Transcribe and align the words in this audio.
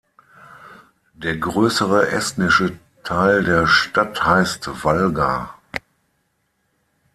Der 1.13 1.37
größere 1.37 2.07
estnische 2.09 2.75
Teil 3.03 3.43
der 3.43 3.67
Stadt 3.67 4.25
heißt 4.25 4.83
Valga. 4.83 5.53